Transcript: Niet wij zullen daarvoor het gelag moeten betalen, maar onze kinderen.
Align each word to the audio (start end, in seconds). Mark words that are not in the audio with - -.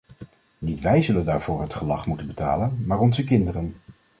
Niet 0.57 0.81
wij 0.81 1.01
zullen 1.01 1.25
daarvoor 1.25 1.61
het 1.61 1.73
gelag 1.73 2.05
moeten 2.05 2.27
betalen, 2.27 2.85
maar 2.85 2.99
onze 2.99 3.23
kinderen. 3.23 3.75